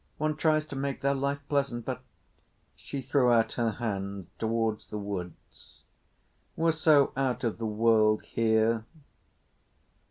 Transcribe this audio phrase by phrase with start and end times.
[0.17, 2.01] One tries to make their life pleasant, but——"
[2.75, 5.83] she threw out her hands towards the woods.
[6.55, 8.85] "We're so out of the world here."